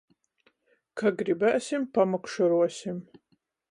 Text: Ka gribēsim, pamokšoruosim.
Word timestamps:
Ka 1.03 1.13
gribēsim, 1.21 1.87
pamokšoruosim. 1.99 3.03